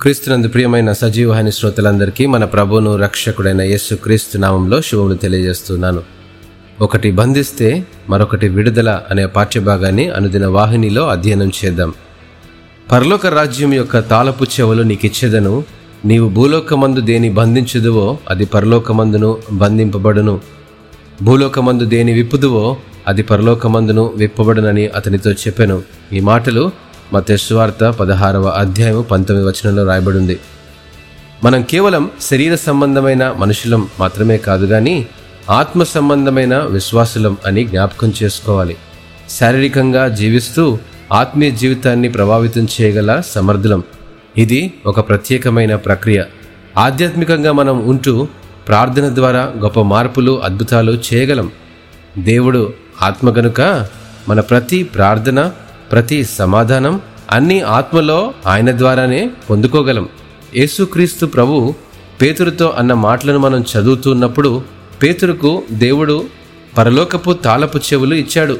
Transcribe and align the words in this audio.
క్రీస్తునందు 0.00 0.48
ప్రియమైన 0.48 0.92
సజీవహాని 0.92 1.52
శ్రోతలందరికీ 1.52 2.26
మన 2.26 2.44
ప్రభువును 2.44 2.96
రక్షకుడైన 2.96 3.62
యేసు 3.62 3.94
క్రీస్తు 3.94 4.38
నామంలో 4.38 4.80
శుభములు 4.80 5.14
తెలియజేస్తున్నాను. 5.14 6.02
ఒకటి 6.80 7.10
బంధిస్తే 7.10 7.84
మరొకటి 8.10 8.48
విడుదల 8.48 9.02
అనే 9.10 9.26
పాఠ్యభాగాన్ని 9.26 10.08
అనుదిన 10.08 10.46
వాహినిలో 10.46 11.08
అధ్యయనం 11.08 11.52
చేద్దాం. 11.64 11.94
పరలోక 12.92 13.26
రాజ్యం 13.26 13.74
యొక్క 13.74 14.08
తాళపు 14.08 14.44
చెవులు 14.44 14.82
నీకిచ్చేదను 14.82 15.64
నీవు 16.04 16.28
భూలోకమందు 16.28 17.00
దేని 17.00 17.30
బంధించుదువో 17.30 18.18
అది 18.28 18.44
పరలోకమందును 18.44 19.38
బంధింపబడును. 19.52 20.40
భూలోకమందు 21.22 21.84
దేని 21.84 22.12
విప్పుదువో 22.12 22.76
అది 23.08 23.22
పరలోకమందును 23.22 24.12
విప్పబడునని 24.16 24.86
అతనితో 24.86 25.32
చెప్పెను. 25.32 25.82
ఈ 26.12 26.20
మాటలు 26.20 26.70
మతేశ్వార్త 27.12 27.84
పదహారవ 27.84 28.46
అధ్యాయం 28.46 29.02
పంతొమ్మిది 29.02 29.48
వచనంలో 29.48 29.84
రాయబడి 29.84 30.18
ఉంది 30.18 30.40
మనం 31.44 31.62
కేవలం 31.62 32.10
శరీర 32.20 32.54
సంబంధమైన 32.54 33.34
మనుషులం 33.38 33.88
మాత్రమే 34.00 34.38
కాదు 34.38 34.66
కానీ 34.66 35.06
ఆత్మ 35.50 35.82
సంబంధమైన 35.82 36.58
విశ్వాసులం 36.58 37.36
అని 37.46 37.64
జ్ఞాపకం 37.64 38.12
చేసుకోవాలి. 38.22 38.76
శారీరకంగా 39.30 40.08
జీవిస్తూ 40.08 40.78
ఆత్మీయ 41.12 41.50
జీవితాన్ని 41.50 42.08
ప్రభావితం 42.08 42.68
చేయగల 42.80 43.22
సమర్థులం. 43.26 43.82
ఇది 44.38 44.74
ఒక 44.86 45.08
ప్రత్యేకమైన 45.08 45.76
ప్రక్రియ. 45.76 46.22
ఆధ్యాత్మికంగా 46.78 47.52
మనం 47.52 47.88
ఉంటూ 47.88 48.28
ప్రార్థన 48.68 49.14
ద్వారా 49.14 49.52
గొప్ప 49.58 49.80
మార్పులు 49.80 50.42
అద్భుతాలు 50.42 50.92
చేయగలం. 50.92 51.50
దేవుడు 52.18 52.72
ఆత్మ 53.02 53.30
గనుక 53.30 53.86
మన 54.28 54.40
ప్రతి 54.40 54.82
ప్రార్థన 54.82 55.52
ప్రతి 55.92 56.24
సమాధానం 56.24 57.00
అన్ని 57.30 57.60
ఆత్మలో 57.60 58.34
ఆయన 58.46 58.78
ద్వారానే 58.78 59.30
పొందుకోగలం. 59.50 60.08
యేసుక్రీస్తు 60.56 61.26
ప్రభు 61.26 61.74
పేతురుతో 62.22 62.74
అన్న 62.78 62.92
మాటలను 62.92 63.38
మనం 63.38 63.60
చదువుతున్నప్పుడు 63.60 64.62
పేతురుకు 65.02 65.62
దేవుడు 65.72 66.24
పరలోకపు 66.78 67.32
తాళపు 67.32 67.78
చెవులు 67.78 68.14
ఇచ్చాడు. 68.14 68.58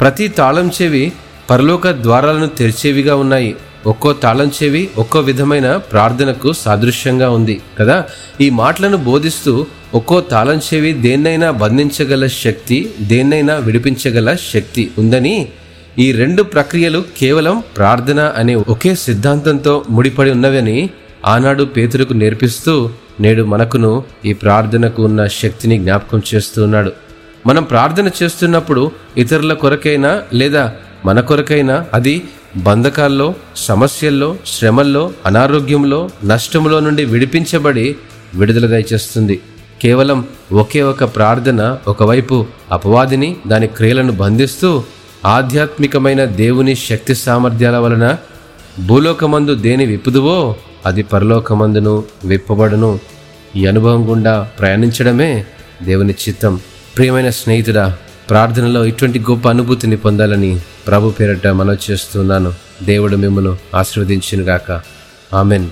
ప్రతి 0.00 0.28
తాళం 0.28 0.70
చెవి 0.82 1.12
పరలోక 1.50 1.88
ద్వారాలను 1.88 2.46
తెరిచేవిగా 2.46 3.14
ఉన్నాయి. 3.16 3.56
ఒక్కో 3.86 4.12
తాళం 4.12 4.50
చెవి 4.62 4.90
ఒక్కో 4.98 5.20
విధమైన 5.20 5.76
ప్రార్థనకు 5.76 6.52
సాదృశ్యంగా 6.52 7.30
ఉంది 7.30 7.60
కదా? 7.80 8.04
ఈ 8.40 8.50
మాటలను 8.50 8.96
బోధిస్తూ 8.96 9.66
ఒక్కో 9.94 10.20
తాళం 10.20 10.60
చెవి 10.74 10.92
దేన్నైనా 10.92 11.50
బంధించగల 11.50 12.26
శక్తి 12.26 12.94
దేన్నైనా 13.00 13.56
విడిపించగల 13.56 14.36
శక్తి 14.54 14.90
ఉందని 14.98 15.48
ఈ 15.98 16.12
రెండు 16.12 16.42
ప్రక్రియలు 16.42 17.04
కేవలం 17.18 17.62
ప్రార్థన 17.76 18.32
అనే 18.36 18.54
ఒకే 18.54 18.94
సిద్ధాంతంతో 18.94 19.84
ముడిపడి 19.90 20.30
ఉన్నవని 20.30 20.90
ఆనాడు 21.26 21.64
పేతురుకు 21.64 22.12
నేర్పిస్తూ 22.12 22.90
నేడు 23.20 23.42
మనకును 23.42 24.04
ఈ 24.24 24.32
ప్రార్థనకు 24.32 25.02
ఉన్న 25.02 25.26
శక్తిని 25.26 25.78
జ్ఞాపకం 25.78 26.22
చేస్తున్నాడు. 26.34 26.92
మనం 27.46 27.62
ప్రార్థన 27.64 28.10
చేస్తున్నప్పుడు 28.22 28.92
ఇతరుల 29.16 29.52
కొరకైనా 29.52 30.22
లేదా 30.32 30.72
మన 31.04 31.20
కొరకైనా 31.20 31.86
అది 31.94 32.22
బంధకాల్లో 32.56 33.34
సమస్యల్లో 33.56 34.36
శ్రమల్లో 34.46 35.12
అనారోగ్యంలో 35.26 36.10
నష్టంలో 36.24 36.80
నుండి 36.80 37.04
విడిపించబడి 37.04 37.96
విడుదల 38.34 38.66
దయచేస్తుంది. 38.66 39.40
కేవలం 39.82 40.24
ఒకే 40.52 40.82
ఒక 40.82 41.04
ప్రార్థన 41.04 41.78
ఒకవైపు 41.88 42.46
అపవాదిని 42.70 43.36
దాని 43.46 43.66
క్రియలను 43.66 44.12
బంధిస్తూ 44.12 44.84
ఆధ్యాత్మికమైన 45.24 46.24
దేవుని 46.24 46.74
శక్తి 46.74 47.14
సామర్థ్యాల 47.14 47.76
వలన 47.76 48.16
భూలోకమందు 48.86 49.54
దేని 49.54 49.86
విప్పుదువో 49.86 50.56
అది 50.86 51.02
పరలోకమందును 51.02 52.04
విప్పబడును. 52.24 53.00
ఈ 53.56 53.66
అనుభవం 53.66 54.10
గుండా 54.10 54.48
ప్రయాణించడమే 54.58 55.44
దేవుని 55.82 56.14
చిత్తం. 56.28 56.60
ప్రియమైన 56.96 57.30
స్నేహితుడా 57.30 57.96
ప్రార్థనలో 58.30 58.84
ఇటువంటి 58.84 59.18
గొప్ప 59.20 59.48
అనుభూతిని 59.48 59.96
పొందాలని 59.96 60.60
ప్రభు 60.86 61.10
పేరట 61.10 61.46
మనవి 61.46 61.78
చేస్తున్నాను. 61.90 62.54
దేవుడు 62.82 63.16
మిమ్మను 63.16 63.58
ఆశీర్వదించినగాక. 63.74 64.80
ఆమెన్. 65.34 65.70